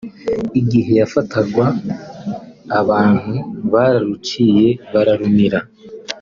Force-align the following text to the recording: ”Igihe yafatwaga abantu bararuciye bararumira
”Igihe 0.59 0.91
yafatwaga 1.01 1.65
abantu 2.79 3.33
bararuciye 3.71 4.67
bararumira 4.93 5.59